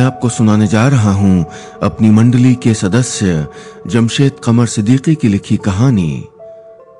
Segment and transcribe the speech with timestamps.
[0.00, 1.46] मैं आपको सुनाने जा रहा हूँ
[1.82, 3.48] अपनी मंडली के सदस्य
[3.86, 6.24] जमशेद कमर सिद्दीकी की लिखी कहानी,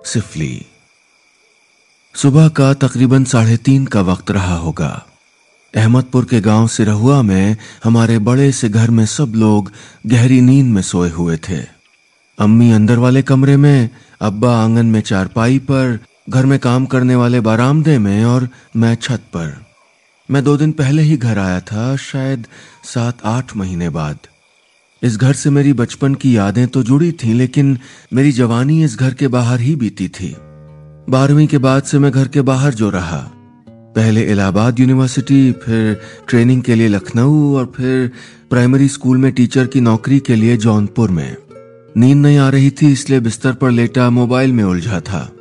[0.04, 0.66] सिफली।
[2.14, 5.06] सुबह का तकरीबन साढ़े तीन का वक्त रहा होगा।
[5.76, 9.72] अहमदपुर के गाँव सिरहुआ में हमारे बड़े से घर में सब लोग
[10.06, 11.60] गहरी नींद में सोए हुए थे।
[12.38, 13.90] अम्मी अंदर वाले कमरे में,
[14.20, 15.98] अब्बा आँगन में चारपाई पर,
[16.30, 19.69] घर में काम करने वाले बारामदे में और मैं छत पर।
[20.30, 22.46] मैं दो दिन पहले ही घर आया था, शायद
[22.84, 24.18] सात, आठ महीने बाद।
[25.02, 27.78] इस घर से मेरी बचपन की यादें तो जुड़ी थीं, लेकिन
[28.12, 30.36] मेरी जवानी इस घर के बाहर ही बीती थी।
[31.10, 33.30] बारहवीं के बाद से मैं घर के बाहर जो रहा।
[33.68, 38.12] पहले इलाहाबाद यूनिवर्सिटी, फिर ट्रेनिंग के लिए लखनऊ और फिर
[38.50, 41.36] प्राइमरी स्कूल में टीचर की नौकरी के लिए जौनपुर में।
[41.96, 45.32] नींद नहीं आ रही थी, इसलिए बिस्तर पर लेटा मोबाइल में उलझा था।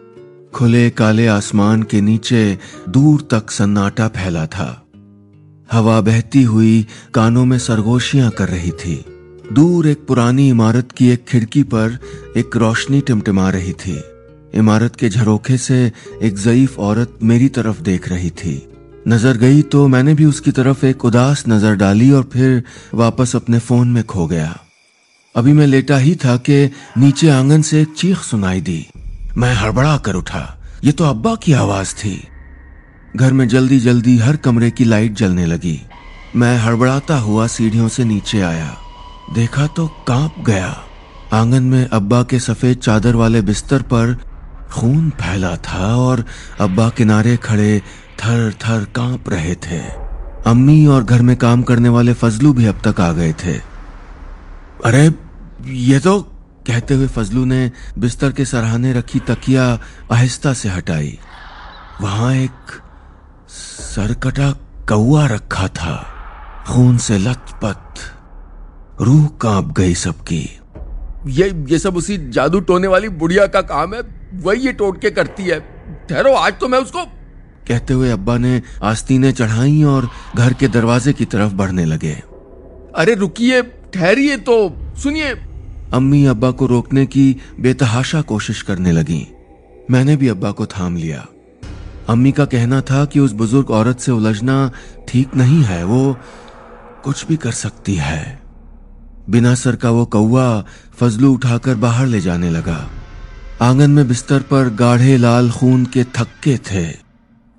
[0.54, 2.58] खुले काले आसमान के नीचे
[2.90, 4.70] दूर तक सन्नाटा फैला था।
[5.70, 8.96] हवा बहती हुई कानों में सरगोशियाँ कर रही थी।
[9.54, 11.98] दूर एक पुरानी इमारत की एक खिड़की पर
[12.38, 14.02] एक रोशनी टिमटिमा रही थी।
[14.54, 18.56] इमारत के झरोखे से एक जयीफ औरत मेरी तरफ़ देख रही थी।
[19.08, 23.60] नज़र गई तो मैंने भी उसकी तरफ़ एक उदास नज़र डाली और फिर वापस अपने
[23.60, 24.56] फ़ोन में खो गया।
[25.36, 26.66] अभी मैं लेटा ही था कि
[26.98, 28.86] नीचे आँगन से एक चीख सुनाई दी।
[29.40, 32.28] मैं हड़बड़ा कर उठा। ये तो अब्बा की आवाज़ थी।
[33.16, 35.82] घर में जल्दी जल्दी हर कमरे की लाइट जलने लगी।
[36.36, 38.78] मैं हड़बड़ाता हुआ सीढ़ियों से नीचे आया।
[39.34, 40.84] देखा तो काँप गया।
[41.34, 44.18] आँगन में अब्बा के सफ़ेद चादर वाले बिस्तर पर
[44.72, 46.26] खून फैला था और
[46.60, 47.80] अब्बा किनारे खड़े
[48.20, 49.80] थर थर काँप रहे थे।
[50.48, 53.54] अम्मी और घर में काम करने वाले फजलू भी अब तक आ गए थे।
[54.86, 55.14] अरे,
[55.66, 56.36] ये तो
[56.68, 59.66] कहते हुए फजलू ने बिस्तर के सराहने रखी तकिया
[60.12, 61.18] आहिस्ता से हटाई।
[62.02, 62.72] वहाँ एक
[63.50, 64.52] सरकटा
[64.90, 65.96] कौआ रखा था।
[66.68, 70.42] खून से लथपथ रूह काँप गई सबकी।
[71.28, 74.02] ये ये सब उसी जादू टोने वाली बुढ़िया का काम है
[74.34, 75.60] वही ये टोटके करती है।
[76.10, 77.06] ठहरो आज तो मैं उसको
[77.68, 82.14] कहते हुए अब्बा ने आस्तीनें चढ़ाई और घर के दरवाजे की तरफ़ बढ़ने लगे।
[82.96, 83.62] अरे रुकिए
[83.94, 84.56] ठहरिए तो
[84.98, 85.34] सुनिए।
[85.94, 89.28] अम्मी अब्बा को रोकने की बेतहाशा कोशिश करने लगी।
[89.92, 91.26] मैंने भी अब्बा को थाम लिया।
[92.10, 94.72] अम्मी का कहना था कि उस बुज़ुर्ग औरत से उलझना
[95.08, 96.18] ठीक नहीं है, वो
[97.04, 98.42] कुछ भी कर सकती है।
[99.30, 100.66] बिना सर का वो कौआ
[101.00, 102.90] फजलू उठाकर बाहर ले जाने लगा।
[103.62, 107.09] आँगन में बिस्तर पर गाढ़े लाल खून के थक्के थे।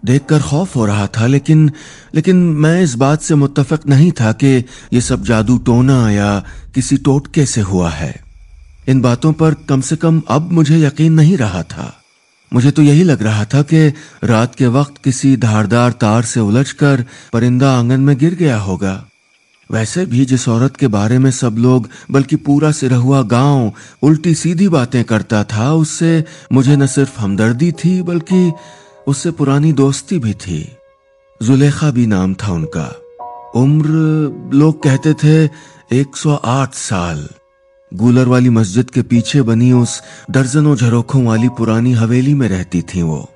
[0.05, 1.71] देखकर खौफ हो रहा था, लेकिन
[2.15, 6.45] लेकिन मैं इस बात से मुत्तफिक नहीं था कि ये सब जादू टोना या
[6.75, 8.15] किसी टोटके से हुआ है।
[8.89, 11.97] इन बातों पर कम से कम अब मुझे यकीन नहीं रहा था।
[12.55, 13.93] मुझे तो यही लग रहा था कि
[14.25, 19.07] रात के वक्त किसी धारदार तार से उलझकर परिंदा आँगन में गिर गया होगा।
[19.71, 23.73] वैसे भी जिस औरत के बारे में सब लोग, बल्कि पूरा सिरहुआ गाँव,
[24.03, 28.53] उल्टी सीधी बातें करता था, उससे मुझे न सिर्फ़ हमदर्दी थी, बल्कि
[29.09, 30.77] उससे पुरानी दोस्ती भी थी।
[31.43, 32.97] जुलेखा भी नाम था उनका।
[33.57, 33.89] उम्र,
[34.55, 35.51] लोग कहते थे
[35.93, 37.29] 108 साल।
[37.95, 43.03] गूलर वाली मस्जिद के पीछे बनी उस दर्जनों झरोखों वाली पुरानी हवेली में रहती थी
[43.03, 43.29] वो।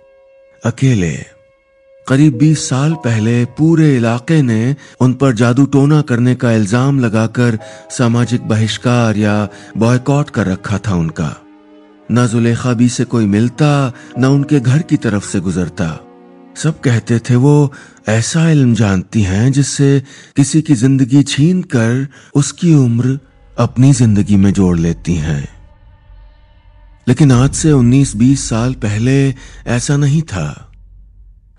[0.64, 1.16] अकेले।
[2.08, 7.58] करीब 20 साल पहले पूरे इलाके ने उन पर जादू टोना करने का इल्ज़ाम लगाकर
[7.90, 11.36] सामाजिक बहिष्कार या बॉयकॉट कर रखा था उनका।
[12.14, 16.00] न जुलेखा बी से कोई मिलता, ना उनके घर की तरफ़ से गुजरता।
[16.56, 17.72] सब कहते थे, वो
[18.08, 20.02] ऐसा इल्म जानती हैं जिससे
[20.36, 23.18] किसी की ज़िंदगी छीन कर उसकी उम्र
[23.58, 25.48] अपनी ज़िंदगी में जोड़ लेती हैं।
[27.08, 29.34] लेकिन आज से 19-20 साल पहले
[29.66, 30.70] ऐसा नहीं था।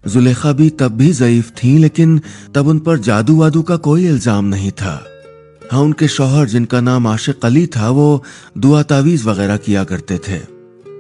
[0.07, 2.21] जुलेखा भी तब भी जयीफ थी, लेकिन
[2.55, 5.14] तब उन पर जादू वादू का कोई इल्ज़ाम नहीं था।
[5.71, 8.23] हाँ उनके शौहर जिनका नाम आशिक अली था, वो
[8.57, 10.37] दुआ तावीज वगैरह किया करते थे।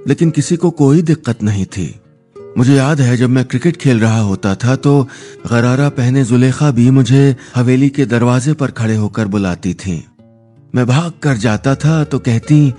[0.07, 1.99] लेकिन किसी को कोई दिक्कत नहीं थी।
[2.57, 5.07] मुझे याद है, जब मैं क्रिकेट खेल रहा होता था तो
[5.51, 10.03] गरारा पहने जुलेखा भी मुझे हवेली के दरवाजे पर खड़े होकर बुलाती थी।
[10.75, 12.73] मैं भाग कर जाता था तो कहती,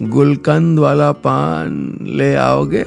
[0.00, 2.84] गुलकंद वाला पान ले आओगे?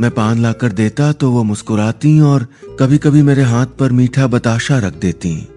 [0.00, 2.46] मैं पान लाकर देता तो वो मुस्कुराती और
[2.80, 5.48] कभी कभी मेरे हाथ पर मीठा बताशा रख देती।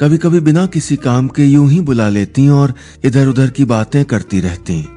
[0.00, 2.74] कभी कभी बिना किसी काम के यूँ ही बुला लेती और
[3.04, 4.88] इधर उधर की बातें करती रहती।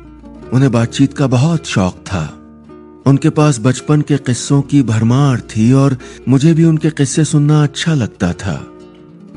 [0.54, 2.34] उन्हें बातचीत का बहुत शौक था।
[3.06, 5.98] उनके पास बचपन के किस्सों की भरमार थी और
[6.30, 8.68] मुझे भी उनके किस्से सुनना अच्छा लगता था।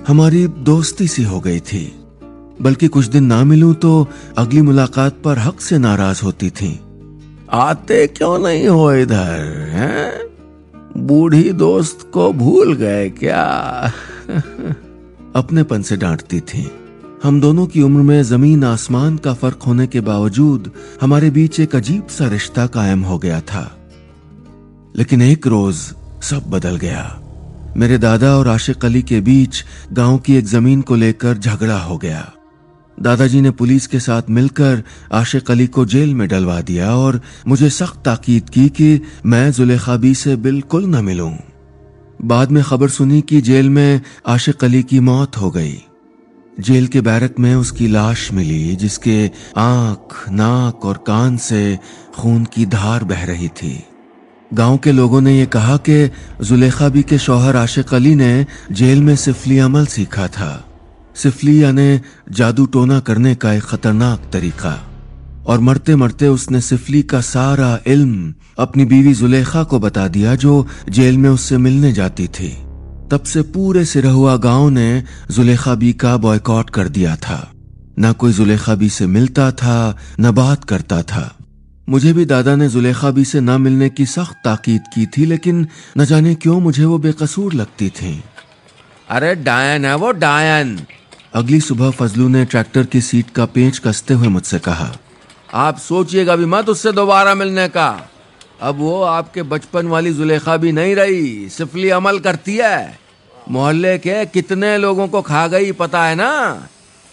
[0.08, 2.04] हमारी दोस्ती सी हो गई थी।
[2.60, 4.08] बल्कि कुछ दिन ना मिलूं तो
[4.38, 6.80] अगली मुलाकात पर हक से नाराज़ होती थी।
[7.52, 10.30] आते क्यों नहीं हो इधर
[10.96, 13.92] बूढ़ी दोस्त को भूल गए क्या?
[15.36, 16.70] अपनेपन से डांटती थी।
[17.22, 21.76] हम दोनों की उम्र में ज़मीन आसमान का फ़र्क होने के बावजूद हमारे बीच एक
[21.76, 23.78] अजीब सा रिश्ता कायम हो गया था।
[24.96, 25.74] लेकिन एक रोज
[26.22, 27.20] सब बदल गया।
[27.76, 31.98] मेरे दादा और आशिक अली के बीच गाँव की एक ज़मीन को लेकर झगड़ा हो
[31.98, 32.32] गया।
[33.02, 34.82] दादाजी ने पुलिस के साथ मिलकर
[35.12, 39.96] आशिक अली को जेल में डलवा दिया और मुझे सख्त ताकीद की कि मैं जुलेखा
[39.96, 41.32] बी से बिल्कुल न मिलूं।
[42.24, 45.82] बाद में खबर सुनी कि जेल में आशिक अली की मौत हो गई।
[46.60, 51.78] जेल के बैरक में उसकी लाश मिली, जिसके आँख, नाक और कान से
[52.14, 53.84] खून की धार बह रही थी।
[54.54, 56.10] गाँव के लोगों ने यह कहा कि
[56.42, 60.68] जुलेखा बी के शौहर आशिक अली ने जेल में सिफली अमल सीखा था।
[61.14, 62.00] सिफली यानी
[62.30, 64.89] जादू टोना करने का एक खतरनाक तरीका।
[65.46, 70.66] और मरते मरते उसने सिफली का सारा इल्म अपनी बीवी जुलेखा को बता दिया जो
[70.88, 72.48] जेल में उससे मिलने जाती थी।
[73.10, 77.52] तब से पूरे सिरहुआ गाँव ने जुलेखा बी का बॉयकॉट कर दिया था।
[77.98, 81.36] न कोई जुलेखा बी से मिलता था न बात करता था।
[81.88, 85.66] मुझे भी दादा ने जुलेखा बी से न मिलने की सख्त ताकीद की थी लेकिन
[85.98, 88.22] न जाने क्यों मुझे वो बेकसूर लगती थी।
[89.10, 90.80] अरे डायन है वो डायन।
[91.34, 94.96] अगली सुबह फजलू ने ट्रैक्टर की सीट का पेंच कसते हुए मुझसे कहा
[95.54, 98.10] आप सोचिएगा भी मत उससे दोबारा मिलने का।
[98.60, 102.98] अब वो आपके बचपन वाली जुलेखा भी नहीं रही सिफली अमल करती है।
[103.48, 106.66] मोहल्ले के कितने लोगों को खा गई पता है ना?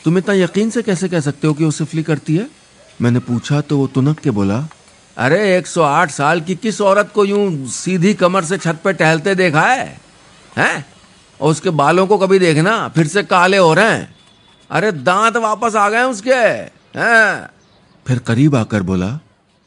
[0.03, 2.49] तुम इतना यकीन से कैसे कह सकते हो कि वो सिफली करती है?
[3.01, 4.67] मैंने पूछा तो वो तुनक के बोला।
[5.17, 9.61] अरे 108 साल की किस औरत को यूँ सीधी कमर से छत पे टहलते देखा
[9.61, 10.01] है?
[10.57, 10.85] हैं?
[11.41, 14.15] और उसके बालों को कभी देखना फिर से काले हो रहे हैं।
[14.71, 16.33] अरे दांत वापस आ गए उसके।
[16.99, 17.49] हैं?
[18.07, 19.19] फिर करीब आकर बोला,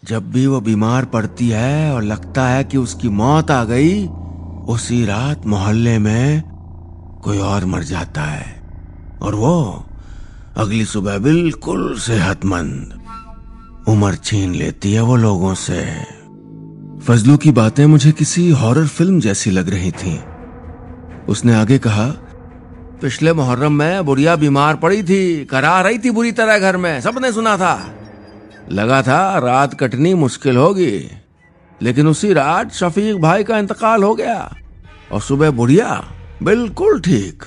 [0.04, 4.06] जब भी वो बीमार पड़ती है और लगता है कि उसकी मौत आ गई,
[4.68, 6.42] उसी रात मोहल्ले में
[7.24, 8.62] कोई और मर जाता है।
[9.22, 9.84] और वो
[10.56, 13.00] अगली सुबह बिल्कुल सेहतमंद
[13.88, 15.84] उम्र छीन लेती है वो लोगों से।
[17.00, 20.18] फजलू की बातें मुझे किसी हॉरर फ़िल्म जैसी लग रही थीं।
[21.28, 22.06] उसने आगे कहा,
[23.02, 27.32] पिछले मुहर्रम में बुढ़िया बीमार पड़ी थी, करा रही थी बुरी तरह घर में, सबने
[27.32, 27.94] सुना था।
[28.72, 31.10] लगा था, रात कटनी मुश्किल होगी।
[31.82, 34.54] लेकिन उसी रात शफीक भाई का इंतकाल हो गया
[35.12, 36.12] और सुबह बुढ़िया
[36.42, 37.42] बिल्कुल ठीक।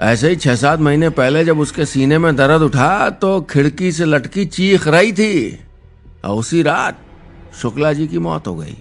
[0.00, 4.04] ऐसे ही छह सात महीने पहले जब उसके सीने में दर्द उठा तो खिड़की से
[4.04, 5.60] लटकी चीख रही थी।
[6.24, 6.98] और उसी रात
[7.62, 8.76] शुक्ला जी की मौत हो गई।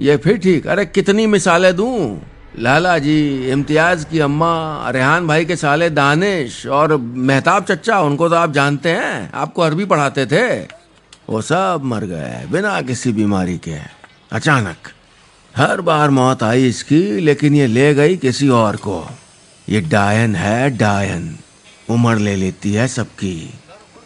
[0.00, 2.18] ये फिर ठीक। अरे कितनी मिसालें दू।
[2.58, 8.34] लाला जी, इम्तियाज़ की अम्मा, रेहान भाई के साले दानिश और मेहताब चचा उनको तो
[8.34, 10.83] आप जानते हैं। आपको अरबी पढ़ाते थे।
[11.30, 13.76] वो सब मर गए, बिना किसी बीमारी के।
[14.32, 14.76] अचानक,
[15.56, 19.08] हर बार मौत आई इसकी, लेकिन ये ले गई किसी और को।
[19.68, 21.36] ये डायन है, डायन।
[21.90, 23.54] उम्र ले लेती है सबकी।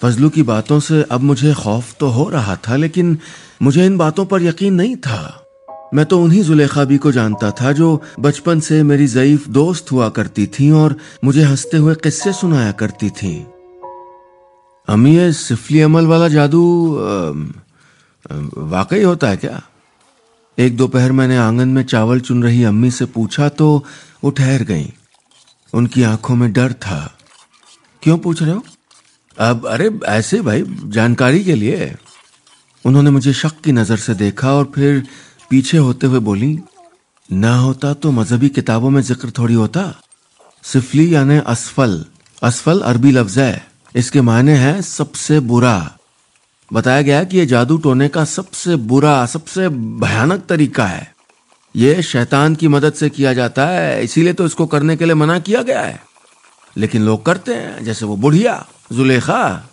[0.03, 3.19] फजलू की बातों से अब मुझे खौफ तो हो रहा था, लेकिन
[3.63, 5.45] मुझे इन बातों पर यकीन नहीं था।
[5.95, 10.09] मैं तो उन्हीं जुलेखा भी को जानता था जो बचपन से मेरी जयीफ दोस्त हुआ
[10.09, 13.47] करती थी और मुझे हँसते हुए किस्से सुनाया करती थी।
[14.89, 16.63] अम्मी ये सिफली अमल वाला जादू
[18.69, 19.61] वाकई होता है क्या?
[20.59, 23.85] एक दोपहर मैंने आँगन में चावल चुन रही अम्मी से पूछा तो
[24.25, 24.93] वो ठहर गई।
[25.73, 27.01] उनकी आँखों में डर था।
[28.03, 28.63] क्यों पूछ रहे हो?
[29.37, 31.95] अब अरे, ऐसे भाई, जानकारी के लिए।
[32.85, 35.03] उन्होंने मुझे शक की नज़र से देखा और फिर
[35.51, 36.59] पीछे होते हुए बोली,
[37.29, 39.95] ना होता तो मजहबी किताबों में ज़िक्र थोड़ी होता।
[40.65, 42.05] सिफली यानी असफल
[42.43, 45.97] असफल अरबी लफ्ज है। इसके मायने हैं सबसे बुरा।
[46.73, 51.15] बताया गया कि यह जादू टोने का सबसे बुरा, सबसे भयानक तरीका है।
[51.77, 55.39] यह शैतान की मदद से किया जाता है, इसीलिए तो इसको करने के लिए मना
[55.39, 56.01] किया गया है।
[56.77, 59.71] लेकिन लोग करते हैं, जैसे वो बुढ़िया, जुलेखा।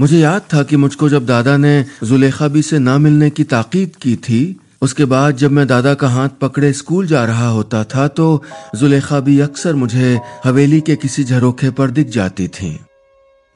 [0.00, 3.96] मुझे याद था कि मुझको जब दादा ने जुलेखा भी से ना मिलने की ताकीद
[3.96, 8.08] की थी, उसके बाद जब मैं दादा का हाथ पकड़े स्कूल जा रहा होता था
[8.08, 12.80] तो जुलेखा भी अक्सर मुझे हवेली के किसी झरोखे पर दिख जाती थी।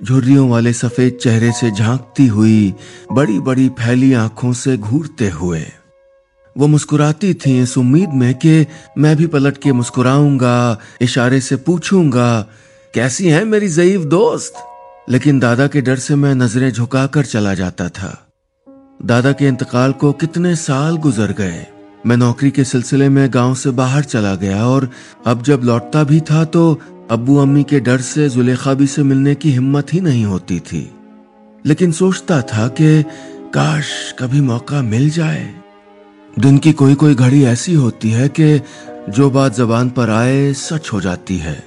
[0.02, 2.74] झुर्रियों वाले सफ़ेद चेहरे से झांकती हुई
[3.12, 5.62] बड़ी बड़ी फैली आँखों से घूरते हुए।
[6.56, 8.66] वो मुस्कुराती थी इस उम्मीद में कि
[8.98, 12.46] मैं भी पलट के मुस्कुराऊँगा, इशारे से पूछूँगा,
[12.94, 14.54] कैसी है मेरी जयीफ दोस्त?
[15.10, 18.26] लेकिन दादा के डर से मैं नज़रें झुकाकर चला जाता था।
[19.04, 21.66] दादा के इंतकाल को कितने साल गुजर गए।
[22.06, 24.90] मैं नौकरी के सिलसिले में गाँव से बाहर चला गया और
[25.26, 29.34] अब जब लौटता भी था तो अब्बू अम्मी के डर से जुलेखा भी से मिलने
[29.34, 30.90] की हिम्मत ही नहीं होती थी।
[31.66, 33.02] लेकिन सोचता था कि,
[33.54, 35.54] काश कभी मौका मिल जाए।
[36.38, 38.60] दिन की कोई कोई घड़ी ऐसी होती है कि
[39.08, 41.64] जो बात जबान पर आए, सच हो जाती है।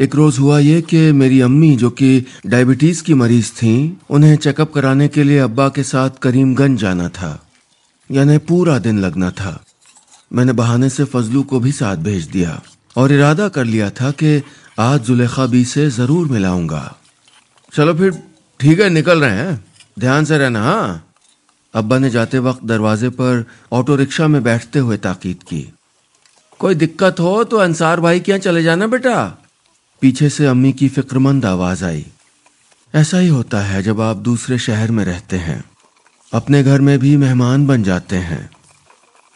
[0.00, 4.72] एक रोज हुआ ये कि मेरी अम्मी, जो कि डायबिटीज़ की मरीज़ थी, उन्हें चेकअप
[4.72, 7.46] कराने के लिए अब्बा के साथ करीमगंज जाना था।
[8.10, 9.64] यानी पूरा दिन लगना था।
[10.32, 12.62] मैंने बहाने से फजलू को भी साथ भेज दिया।
[12.96, 14.42] और इरादा कर लिया था कि
[14.78, 16.96] आज जुलेखा बी से ज़रूर मिलाऊँगा।
[17.72, 18.22] चलो फिर,
[18.60, 19.64] ठीक है, निकल रहे हैं।
[19.98, 21.06] ध्यान से रहना हाँ।
[21.74, 25.72] अब्बा ने जाते वक्त दरवाजे पर ऑटो रिक्शा में बैठते हुए ताकीद की।
[26.58, 29.24] कोई दिक्कत हो तो अंसार भाई क्या चले जाना बेटा।
[30.02, 32.06] पीछे से अम्मी की फिक्रमंद आवाज़ आई।
[32.94, 35.64] ऐसा ही होता है जब आप दूसरे शहर में रहते हैं।
[36.32, 38.50] अपने घर में भी मेहमान बन जाते हैं।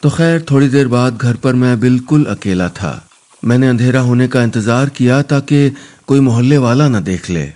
[0.03, 3.09] तो खैर, थोड़ी देर बाद घर पर मैं बिल्कुल अकेला था।
[3.45, 5.69] मैंने अंधेरा होने का इंतज़ार किया ताकि
[6.07, 7.47] कोई मोहल्ले वाला न देख ले।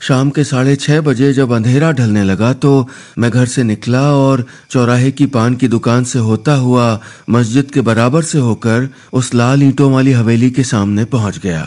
[0.00, 2.88] शाम के साढ़े छह बजे जब अंधेरा ढलने लगा तो
[3.18, 6.88] मैं घर से निकला और चौराहे की पान की दुकान से होता हुआ
[7.30, 11.62] मस्जिद के बराबर से होकर उस लाल ईंटों वाली हवेली के सामने पहुँच गया।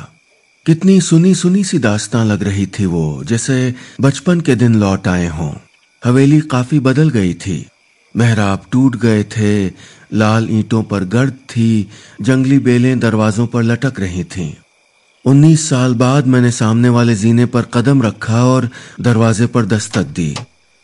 [0.66, 5.28] कितनी सुनी सुनी सी दास्तां लग रही थी वो, जैसे बचपन के दिन लौट आए
[5.28, 5.52] हों।
[6.04, 7.66] हवेली काफ़ी बदल गई थी।
[8.18, 9.68] मेहराब टूट गए थे।
[10.14, 11.90] लाल ईंटों पर गर्द थी।
[12.22, 14.54] जंगली बेलें दरवाजों पर लटक रही थीं।
[15.26, 18.70] उन्नीस साल बाद मैंने सामने वाले जीने पर कदम रखा और
[19.02, 20.36] दरवाजे पर दस्तक दी।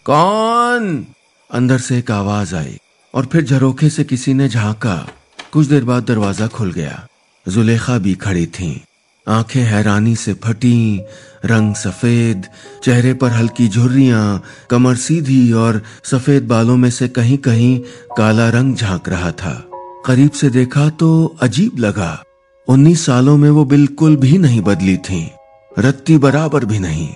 [0.06, 1.06] कौन?
[1.52, 2.78] अंदर से एक आवाज़ आई
[3.14, 5.08] और फिर झरोखे से किसी ने झांका।
[5.52, 7.08] कुछ देर बाद दरवाज़ा खुल गया।
[7.48, 8.82] जुलेखा भी खड़ी थी।
[9.28, 11.02] आँखें हैरानी से फटी,
[11.46, 12.46] रंग सफ़ेद,
[12.84, 17.80] चेहरे पर हल्की झुर्रियाँ, कमर सीधी और सफ़ेद बालों में से कहीं कहीं
[18.18, 19.70] काला रंग झाँक रहा था।
[20.06, 22.24] करीब से देखा तो अजीब लगा।
[22.68, 25.32] उन्नीस सालों में वो बिल्कुल भी नहीं बदली थी।
[25.80, 27.10] रत्ती बराबर भी नहीं।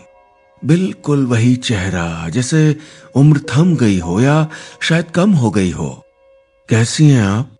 [0.65, 2.77] बिल्कुल वही चेहरा, जैसे
[3.15, 4.49] उम्र थम गई हो या
[4.81, 6.05] शायद कम हो गई हो।
[6.69, 7.51] कैसी हैं आप?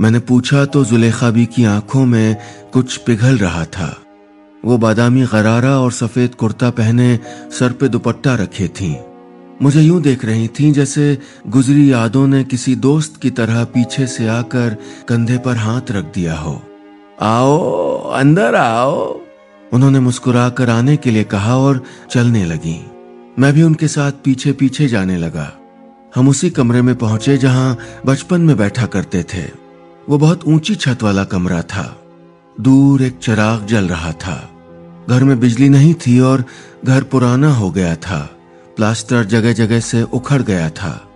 [0.00, 2.36] मैंने पूछा तो जुलेखा बी की आँखों में
[2.72, 3.96] कुछ पिघल रहा था।
[4.64, 7.18] वो बादामी गरारा और सफ़ेद कुर्ता पहने
[7.58, 8.96] सर पे दुपट्टा रखे थी।
[9.62, 14.28] मुझे यूँ देख रही थी जैसे गुजरी यादों ने किसी दोस्त की तरह पीछे से
[14.28, 14.76] आकर
[15.08, 16.62] कंधे पर हाथ रख दिया हो।
[17.20, 19.20] आओ, अंदर आओ।
[19.72, 22.80] उन्होंने मुस्कुराकर आने के लिए कहा और चलने लगी।
[23.38, 25.52] मैं भी उनके साथ पीछे पीछे जाने लगा।
[26.14, 29.67] हम उसी कमरे में पहुँचे जहाँ बचपन में बैठा करते थे।
[30.08, 32.02] वो बहुत ऊँची छत वाला कमरा था।
[32.60, 34.50] दूर एक चिराग जल रहा था।
[35.10, 36.44] घर में बिजली नहीं थी और
[36.84, 38.30] घर पुराना हो गया था।
[38.76, 41.10] प्लास्टर जगह जगह से उखड़ गया था।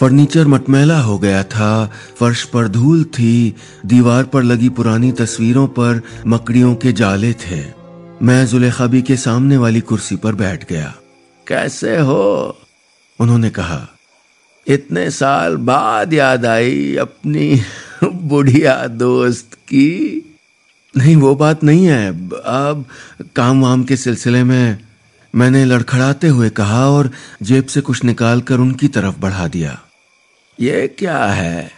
[0.00, 6.02] फर्नीचर मटमैला हो गया था। फर्श पर धूल थी। दीवार पर लगी पुरानी तस्वीरों पर
[6.26, 7.64] मकड़ियों के जाले थे।
[8.22, 10.94] मैं जुलेखाबी के सामने वाली कुर्सी पर बैठ गया।
[11.48, 12.58] कैसे हो?
[13.20, 13.88] उन्होंने कहा।
[14.66, 17.60] इतने साल बाद याद आई अपनी
[18.14, 20.20] बुढ़िया दोस्त की।
[20.96, 22.84] नहीं, वो बात नहीं है। अब
[23.36, 24.78] काम वाम के सिलसिले में
[25.34, 27.10] मैंने लड़खड़ाते हुए कहा और
[27.42, 29.82] जेब से कुछ निकालकर उनकी तरफ़ बढ़ा दिया।
[30.60, 31.70] ये क्या है?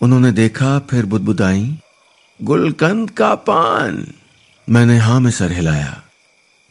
[0.00, 1.78] उन्होंने देखा, फिर बुदबुदाई,
[2.42, 4.06] गुलकंद का पान।
[4.70, 6.02] मैंने हाँ में सर हिलाया।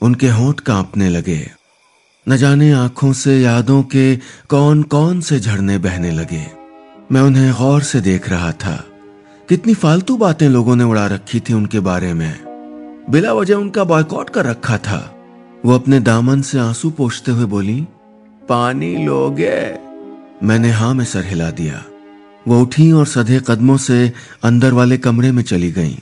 [0.01, 1.51] उनके होंठ कांपने लगे।
[2.29, 4.15] न जाने आँखों से यादों के
[4.49, 6.56] कौन कौन से झरने बहने लगे।
[7.11, 8.85] मैं उन्हें गौर से देख रहा था।
[9.49, 12.39] कितनी फालतू बातें लोगों ने उड़ा रखी थी उनके बारे में।
[13.09, 15.15] बिला वजह उनका बॉयकॉट कर रखा था।
[15.65, 17.87] वो अपने दामन से आँसू पोछते हुए बोली,
[18.49, 19.79] पानी लोगे?
[20.43, 21.83] मैंने हाँ में सर हिला दिया।
[22.47, 25.99] वो उठी और सधे कदमों से अंदर वाले कमरे में चली गई।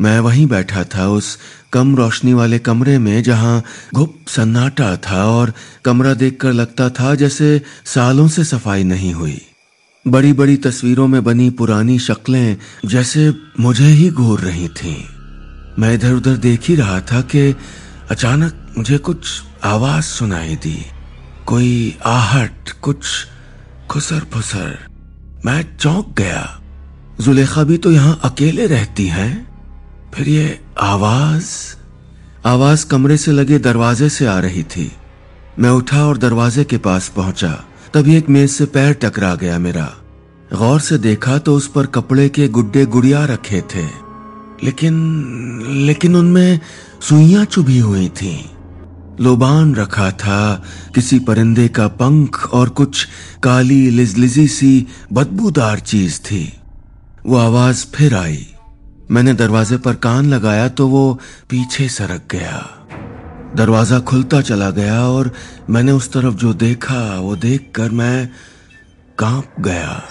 [0.00, 1.38] मैं वहीं बैठा था उस
[1.72, 3.62] कम रोशनी वाले कमरे में जहाँ
[3.94, 5.52] घुप सन्नाटा था और
[5.84, 9.40] कमरा देखकर लगता था जैसे सालों से सफ़ाई नहीं हुई।
[10.06, 15.04] बड़ी बड़ी तस्वीरों में बनी पुरानी शक्लें जैसे मुझे ही घूर रही थीं।
[15.78, 17.56] मैं इधर उधर देख ही रहा था कि
[18.10, 20.86] अचानक मुझे कुछ आवाज़ सुनाई दी।
[21.46, 23.06] कोई आहट, कुछ
[23.90, 24.78] खुसर फुसर
[25.46, 26.60] मैं चौंक गया।
[27.20, 29.48] जुलेखा भी तो यहाँ अकेले रहती हैं।
[30.14, 31.76] फिर ये आवाज़?
[32.46, 34.92] आवाज़ कमरे से लगे दरवाजे से आ रही थी।
[35.58, 37.64] मैं उठा और दरवाजे के पास पहुँचा।
[37.94, 39.84] तभी एक मेज से पैर टकरा गया मेरा।
[40.54, 43.84] गौर से देखा तो उस पर कपड़े के गुड्डे गुड़िया रखे थे,
[44.64, 44.94] लेकिन
[45.86, 46.60] लेकिन उनमें
[47.00, 48.38] सुइयाँ चुभी हुई थीं।
[49.20, 50.64] लोबान रखा था,
[50.94, 53.06] किसी परिंदे का पंख और कुछ
[53.42, 56.52] काली लिजलिजी सी बदबूदार चीज़ थी।
[57.26, 58.46] वो आवाज़ फिर आई।
[59.10, 61.12] मैंने दरवाजे पर कान लगाया तो वो
[61.50, 62.77] पीछे सरक गया।
[63.58, 65.32] दरवाज़ा खुलता चला गया और
[65.70, 68.30] मैंने उस तरफ़ जो देखा, वो देखकर मैं
[69.18, 70.02] काँप गया।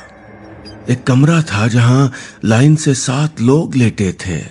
[0.89, 2.11] एक कमरा था जहाँ
[2.45, 4.41] लाइन से सात लोग लेटे थे।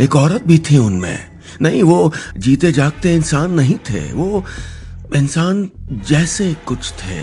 [0.00, 1.18] एक औरत भी थी उनमें।
[1.62, 4.44] नहीं, वो जीते जागते इंसान नहीं थे। वो
[5.16, 7.22] इंसान जैसे कुछ थे।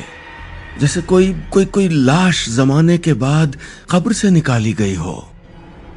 [0.79, 3.57] जैसे कोई कोई कोई लाश जमाने के बाद
[3.91, 5.34] कब्र से निकाली गई हो।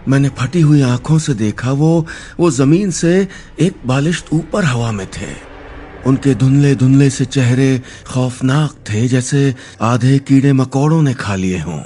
[0.08, 2.06] मैंने फटी हुई आँखों से देखा वो
[2.40, 3.28] वो ज़मीन से
[3.60, 5.48] एक बालिश्त ऊपर हवा में थे।
[6.06, 11.82] उनके धुंधले धुंधले से चेहरे खौफनाक थे, जैसे आधे कीड़े मकोड़ों ने खा लिए हों।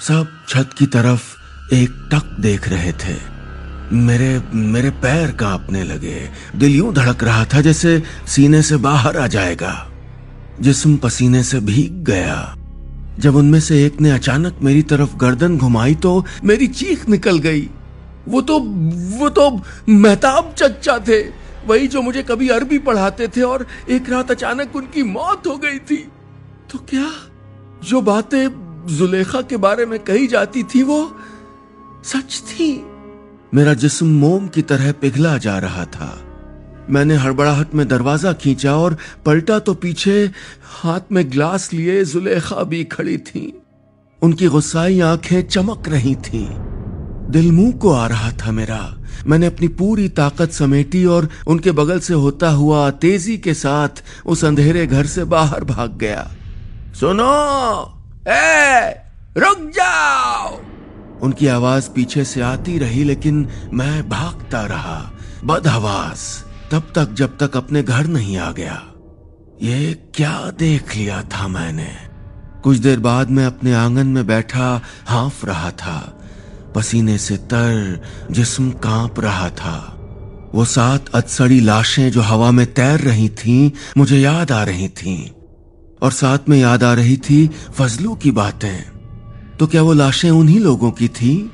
[0.00, 1.22] सब छत की तरफ़
[1.74, 3.32] एक टक देख रहे थे।
[3.92, 9.26] मेरे मेरे पैर कांपने लगे। दिल यूँ धड़क रहा था जैसे सीने से बाहर आ
[9.26, 9.90] जाएगा।
[10.60, 12.56] जिस्म पसीने से भीग गया।
[13.18, 17.68] जब उनमें से एक ने अचानक मेरी तरफ़ गर्दन घुमाई तो मेरी चीख निकल गई।
[18.28, 18.58] वो तो
[19.18, 19.50] वो तो
[19.88, 21.20] मेहताब चच्चा थे।
[21.66, 25.78] वही जो मुझे कभी अरबी पढ़ाते थे और एक रात अचानक उनकी मौत हो गई
[25.78, 25.96] थी।
[26.72, 27.10] तो क्या
[27.84, 28.48] जो बातें
[28.88, 31.16] जुलेखा के बारे में कही जाती थी वो
[32.04, 32.86] सच थी?
[33.54, 36.31] मेरा जिस्म मोम की तरह पिघला जा रहा था।
[36.90, 38.96] मैंने हड़बड़ाहट में दरवाज़ा खींचा और
[39.26, 40.30] पलटा तो पीछे
[40.62, 43.62] हाथ में ग्लास लिए जुलेखा भी खड़ी थी।
[44.22, 46.48] उनकी गुस्साई आँखें चमक रही थीं।
[47.30, 48.96] दिल मुँह को आ रहा था मेरा।
[49.26, 53.88] मैंने अपनी पूरी ताकत समेटी और उनके बगल से होता हुआ तेज़ी के साथ
[54.26, 56.30] उस अंधेरे घर से बाहर भाग गया।
[57.00, 57.98] सुनो!
[58.28, 58.90] ए,
[59.36, 60.60] रुक जाओ!
[61.22, 65.12] उनकी आवाज़ पीछे से आती रही, लेकिन मैं भागता रहा।
[65.44, 68.86] बदहवास। तब तक जब तक अपने घर नहीं आ गया।
[69.62, 71.88] ये क्या देख लिया था मैंने।
[72.64, 76.20] कुछ देर बाद मैं अपने आँगन में बैठा, हाफ़ रहा था।
[76.74, 79.98] पसीने से तर, जिस्म काँप रहा था।
[80.54, 85.30] वो सात अतसड़ी लाशें जो हवा में तैर रही थीं, मुझे याद आ रही थीं।
[86.02, 88.84] और साथ में याद आ रही थी फजलू की बातें।
[89.58, 91.52] तो क्या वो लाशें उन्हीं लोगों की थी?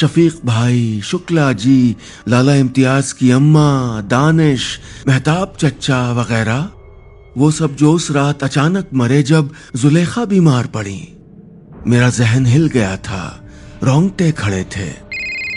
[0.00, 1.96] शफीक भाई, शुक्ला जी,
[2.28, 6.70] लाला इम्तियाज़ की अम्मा, दानिश, मेहताब चच्चा वगैरह।
[7.36, 11.08] वो सब जो उस रात अचानक मरे जब जुलेखा बीमार पड़ी।
[11.86, 13.48] मेरा जहन हिल गया था,
[13.82, 14.90] रोंगटे खड़े थे।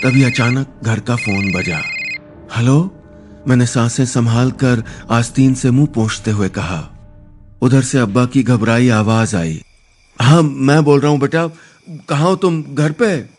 [0.03, 1.81] तभी अचानक घर का फ़ोन बजा।
[2.55, 3.03] हेलो?
[3.47, 6.89] मैंने साँसें संभाल कर आस्तीन से मुँह पोंछते हुए कहा।
[7.61, 9.61] उधर से अब्बा की घबराई आवाज़ आई।
[10.21, 11.47] हाँ मैं बोल रहा हूँ बेटा,
[12.09, 12.63] कहा हो तुम?
[12.73, 13.30] घर पे?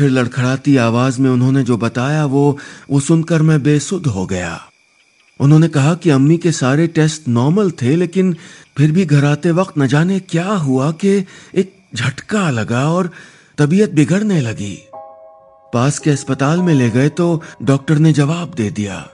[0.00, 2.58] फिर लड़खड़ाती आवाज़ में उन्होंने जो बताया, वो
[2.90, 4.60] वो सुनकर मैं बेसुध हो गया।
[5.40, 8.36] उन्होंने कहा कि अम्मी के सारे टेस्ट नॉर्मल थे, लेकिन
[8.76, 13.10] फिर भी घर आते वक्त न जाने क्या हुआ कि एक झटका लगा और
[13.58, 14.78] तबीयत बिगड़ने लगी।
[15.72, 19.08] पास के अस्पताल में ले गए तो डॉक्टर ने जवाब दे दिया।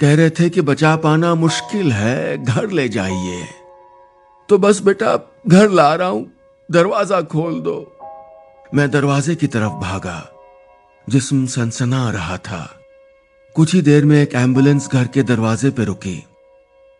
[0.00, 3.44] कह रहे थे कि बचा पाना मुश्किल है, घर ले जाइए।
[4.48, 6.32] तो बस बेटा, घर ला रहा हूँ,
[6.70, 7.91] दरवाज़ा खोल दो।
[8.74, 10.28] मैं दरवाजे की तरफ़ भागा।
[11.08, 12.70] जिस्म सनसना रहा था।
[13.54, 16.24] कुछ ही देर में एक एंबुलेंस घर के दरवाजे पे रुकी।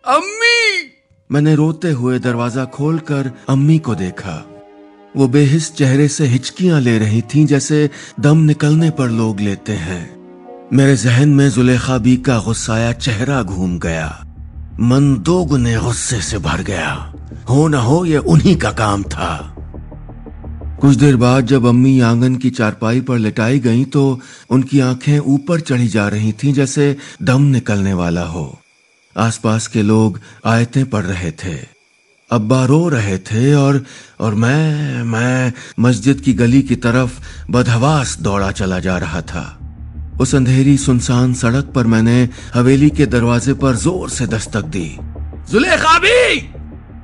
[0.06, 0.90] अम्मी!
[1.32, 4.44] मैंने रोते हुए दरवाज़ा खोलकर अम्मी को देखा।
[5.16, 10.16] वो बेहिस चेहरे से हिचकियाँ ले रही थीं जैसे दम निकलने पर लोग लेते हैं।
[10.72, 14.24] मेरे जहन में जुलेखा बी का गुस्साया चेहरा घूम गया।
[14.80, 17.14] मन दो गुने गुस्से से भर गया।
[17.50, 19.48] हो न हो ये उन्हीं का काम था।
[20.82, 25.60] कुछ देर बाद जब अम्मी आँगन की चारपाई पर लिटाई गईं तो उनकी आँखें ऊपर
[25.60, 28.58] चढ़ी जा रही थीं, जैसे दम निकलने वाला हो।
[29.16, 31.54] आसपास के लोग आयतें पढ़ रहे थे।
[32.30, 33.84] अब्बा रो रहे थे और
[34.20, 39.46] और मैं मैं मस्जिद की गली की तरफ़ बदहवास दौड़ा चला जा रहा था।
[40.20, 44.88] उस अंधेरी सुनसान सड़क पर मैंने हवेली के दरवाजे पर ज़ोर से दस्तक दी।
[45.50, 46.40] जुलेखा भी!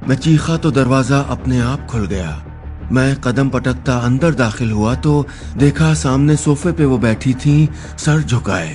[0.08, 2.44] मैं चीखा तो दरवाज़ा अपने आप खुल गया।
[2.92, 5.12] मैं कदम पटकता अंदर दाखिल हुआ तो
[5.56, 8.70] देखा सामने सोफे पे वो बैठी थी सर झुकाए।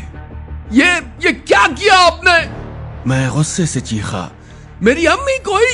[0.72, 0.92] ये
[1.26, 2.38] ये क्या किया आपने?
[3.10, 4.30] मैं गुस्से से चीखा
[4.82, 5.74] मेरी अम्मी कोई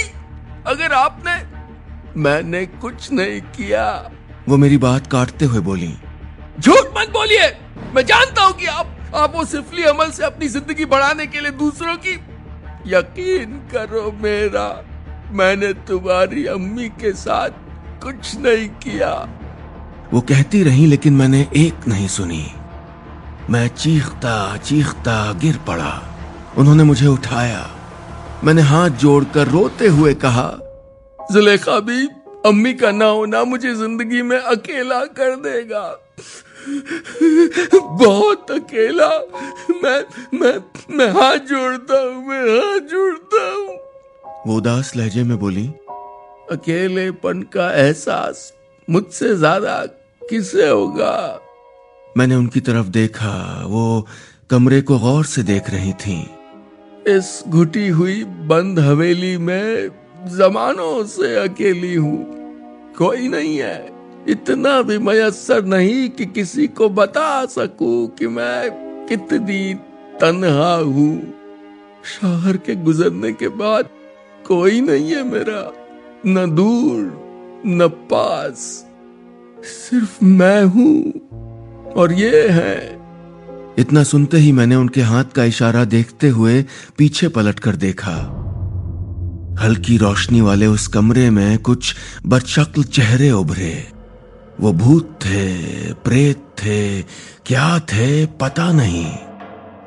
[0.67, 1.35] अगर आपने
[2.21, 3.85] मैंने कुछ नहीं किया।
[4.47, 5.93] वो मेरी बात काटते हुए बोली।
[6.59, 7.49] झूठ मत बोलिए।
[7.95, 11.51] मैं जानता हूँ कि आप आप वो सिफली अमल से अपनी ज़िंदगी बढ़ाने के लिए
[11.59, 12.13] दूसरों की
[12.87, 14.67] यकीन करो मेरा।
[15.31, 17.67] मैंने तुम्हारी अम्मी के साथ
[18.03, 19.11] कुछ नहीं किया।
[20.13, 22.45] वो कहती रही लेकिन मैंने एक नहीं सुनी।
[23.49, 25.91] मैं चीखता चीखता गिर पड़ा।
[26.57, 27.69] उन्होंने मुझे उठाया।
[28.43, 30.49] मैंने हाथ जोड़कर रोते हुए कहा
[31.19, 32.05] जुलेखा भी
[32.45, 35.83] अम्मी का ना होना मुझे ज़िंदगी में अकेला कर देगा।
[37.99, 39.09] बहुत अकेला।
[39.83, 39.99] मैं
[40.39, 40.53] मैं
[40.97, 43.77] मैं हाथ जोड़ता हूँ मैं हाथ जोड़ता हूँ।
[44.47, 45.69] वो उदास लहजे में बोली
[46.51, 48.53] अकेलेपन का एहसास
[48.89, 49.85] मुझसे ज़्यादा
[50.29, 51.39] किसे होगा?
[52.17, 54.07] मैंने उनकी तरफ़ देखा वो
[54.49, 56.23] कमरे को गौर से देख रही थीं।
[57.07, 59.89] इस घुटी हुई बंद हवेली में
[60.37, 62.17] जमानों से अकेली हूँ।
[62.97, 63.89] कोई नहीं है।
[64.29, 68.69] इतना भी मयसर नहीं कि किसी को बता सकूँ कि मैं
[69.07, 69.73] कितनी
[70.21, 71.13] तन्हा हूँ।
[72.05, 73.89] शहर के गुजरने के बाद
[74.47, 75.61] कोई नहीं है मेरा।
[76.27, 77.21] न दूर,
[77.65, 78.85] न पास।
[79.63, 81.11] सिर्फ़ मैं हूँ,
[81.93, 82.99] और ये है।
[83.77, 86.65] इतना सुनते ही मैंने उनके हाथ का इशारा देखते हुए
[86.97, 88.45] पीछे पलट कर देखा।
[89.59, 93.87] हल्की रोशनी वाले उस कमरे में कुछ बदशक्ल चेहरे उभरे।
[94.59, 95.53] वो भूत थे,
[95.93, 97.01] प्रेत थे,
[97.45, 99.11] क्या थे, पता नहीं।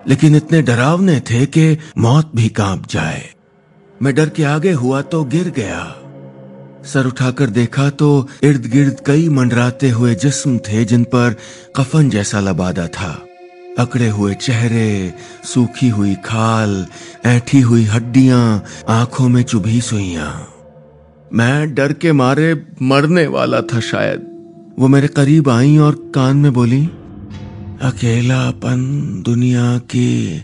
[0.08, 3.30] लेकिन इतने डरावने थे कि मौत भी काँप जाए।
[4.02, 5.98] मैं डर के आगे हुआ तो गिर गया।
[6.84, 11.36] सर उठाकर देखा तो इर्द गिर्द कई मंडराते हुए जिस्म थे जिन पर
[11.76, 13.26] कफन जैसा लबादा था।
[13.78, 15.14] अकड़े हुए चेहरे,
[15.44, 16.86] सूखी हुई खाल,
[17.24, 20.46] ऐठी हुई हड्डियाँ, आँखों में चुभी सुइया।
[21.32, 24.26] मैं डर के मारे मरने वाला था शायद।
[24.78, 26.84] वो मेरे करीब आई और कान में बोली,
[27.82, 28.82] अकेलापन
[29.24, 30.42] दुनिया की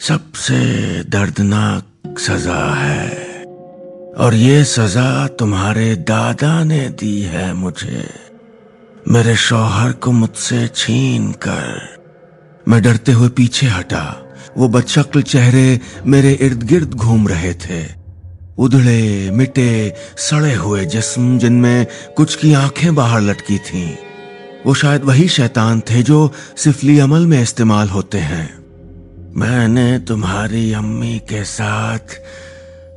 [0.00, 0.60] सबसे
[1.04, 3.27] दर्दनाक सजा है।
[4.18, 8.08] और ये सजा तुम्हारे दादा ने दी है मुझे।
[9.08, 11.96] मेरे शौहर को मुझसे छीन कर।
[12.68, 17.86] मैं डरते हुए पीछे हटा। वो बदशक्ल चेहरे मेरे इर्द गिर्द घूम रहे थे।
[18.58, 23.96] उधड़े, मिटे, सड़े हुए जिस्म जिनमें कुछ की आँखें बाहर लटकी थीं।
[24.66, 28.58] वो शायद वही शैतान थे जो सिफली अमल में इस्तेमाल होते हैं।
[29.36, 32.20] मैंने तुम्हारी अम्मी के साथ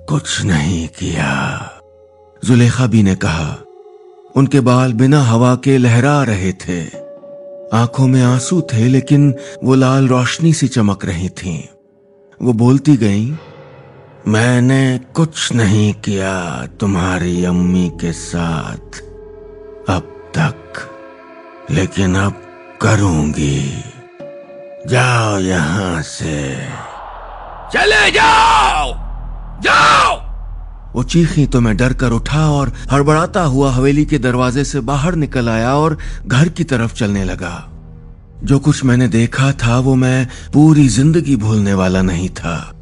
[0.09, 1.31] कुछ नहीं किया।
[2.45, 3.57] जुलेखा भी ने कहा
[4.35, 6.81] उनके बाल बिना हवा के लहरा रहे थे।
[7.73, 11.63] आँखों में आँसू थे लेकिन वो लाल रोशनी सी चमक रही थीं।
[12.41, 13.37] वो बोलती गईं,
[14.27, 18.99] मैंने कुछ नहीं किया तुम्हारी अम्मी के साथ।
[19.89, 20.89] अब तक
[21.71, 22.41] लेकिन अब
[22.81, 23.83] करूँगी।
[24.87, 26.55] जाओ यहाँ से।
[27.73, 29.00] चले जाओ!
[29.61, 30.15] जाओ!
[30.95, 35.15] वो चीखी तो मैं डर कर उठा और हड़बड़ाता हुआ हवेली के दरवाजे से बाहर
[35.15, 35.97] निकल आया और
[36.27, 37.67] घर की तरफ़ चलने लगा।
[38.43, 42.73] जो कुछ मैंने देखा था वो मैं पूरी ज़िंदगी भूलने वाला नहीं था।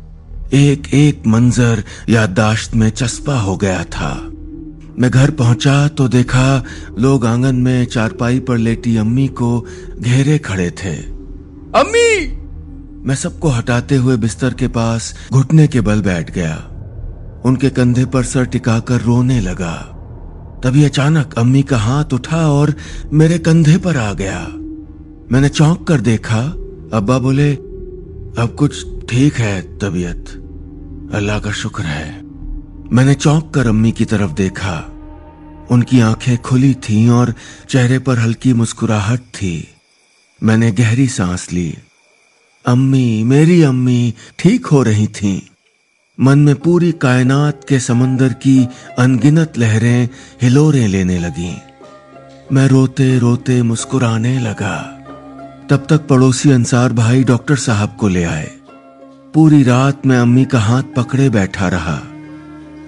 [0.53, 4.13] एक एक मंजर याददाश्त में चस्पा हो गया था।
[4.99, 6.63] मैं घर पहुँचा तो देखा
[6.97, 9.67] लोग आँगन में चारपाई पर लेटी अम्मी को
[9.99, 10.95] घेरे खड़े थे।
[11.79, 12.27] अम्मी!
[13.05, 16.68] मैं सबको हटाते हुए बिस्तर के पास घुटने के बल बैठ गया।
[17.45, 19.95] उनके कंधे पर सर टिकाकर रोने लगा।
[20.63, 22.75] तभी अचानक अम्मी का हाथ उठा और
[23.13, 24.47] मेरे कंधे पर आ गया।
[25.31, 26.41] मैंने चौंक कर देखा।
[26.93, 27.53] अब्बा बोले,
[28.41, 30.25] अब कुछ ठीक है तबीयत।
[31.13, 32.21] अल्लाह का शुक्र है।
[32.93, 34.95] मैंने चौंक कर अम्मी की तरफ़ देखा।
[35.71, 37.33] उनकी आँखें खुली थीं और
[37.69, 39.67] चेहरे पर हल्की मुस्कुराहट थी।
[40.43, 41.77] मैंने गहरी सांस ली।
[42.65, 45.41] अम्मी, मेरी अम्मी, ठीक हो रही थीं।
[46.21, 48.67] मन में पूरी कायनात के समंदर की
[48.99, 50.09] अनगिनत लहरें
[50.41, 51.57] हिलोरें लेने लगी।
[52.53, 54.77] मैं रोते रोते मुस्कुराने लगा।
[55.69, 58.51] तब तक पड़ोसी अंसार भाई डॉक्टर साहब को ले आए।
[59.33, 61.99] पूरी रात मैं अम्मी का हाथ पकड़े बैठा रहा।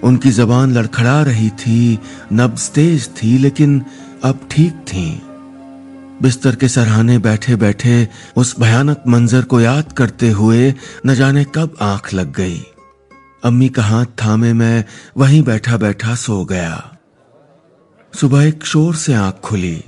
[0.02, 1.98] उनकी जबान लड़खड़ा रही थी,
[2.32, 3.82] नब्ज तेज थी, लेकिन
[4.24, 5.22] अब ठीक थी।
[6.22, 10.74] बिस्तर के सरहाने बैठे बैठे उस भयानक मंजर को याद करते हुए
[11.06, 12.62] न जाने कब आँख लग गई।
[13.42, 14.84] अम्मी का हाथ थामे, मैं
[15.16, 16.96] वहीं बैठा बैठा सो गया।
[18.14, 19.84] सुबह एक शोर से आँख खुली।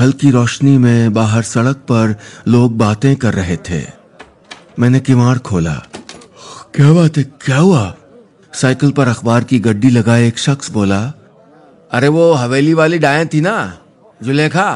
[0.00, 2.16] हल्की रोशनी में बाहर सड़क पर
[2.48, 3.82] लोग बातें कर रहे थे।
[4.78, 5.74] मैंने किवाड़ खोला।
[6.74, 7.22] क्या बात है?
[7.22, 7.94] क्या हुआ?
[8.52, 11.00] साइकिल पर अखबार की गड्डी लगाए एक शख्स बोला,
[11.92, 13.78] अरे वो हवेली वाली डायन थी ना,
[14.22, 14.70] जुलेखा?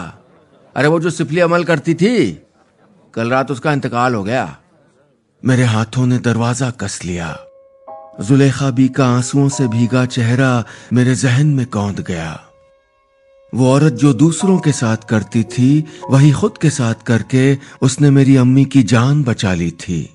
[0.77, 2.43] अरे वो जो सिपली अमल करती थी,
[3.15, 4.59] कल रात उसका इंतकाल हो गया।
[5.45, 7.39] मेरे हाथों ने दरवाज़ा कस लिया।
[8.15, 12.41] जुलेखा बी का आंसुओं से भीगा चेहरा मेरे जहन में कौंद गया।
[13.53, 18.37] वो औरत जो दूसरों के साथ करती थी, वही खुद के साथ करके उसने मेरी
[18.37, 20.09] अम्मी की जान बचा ली थी।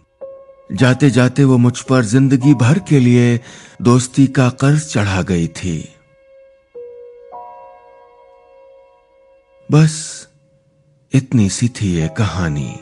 [0.71, 3.39] जाते जाते वो मुझ पर ज़िंदगी भर के लिए
[3.81, 5.77] दोस्ती का कर्ज चढ़ा गई थी।
[9.69, 10.27] बस,
[11.13, 12.73] इतनी सी थी ये कहानी।